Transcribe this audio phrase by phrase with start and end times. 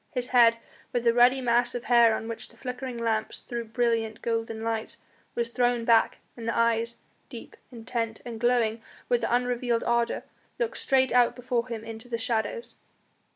[0.15, 0.57] His head,
[0.91, 4.97] with the ruddy mass of hair on which the flickering lamps threw brilliant, golden lights,
[5.35, 6.95] was thrown back, and the eyes,
[7.29, 10.23] deep, intent, and glowing with unrevealed ardour,
[10.57, 12.77] looked straight out before him into the shadows.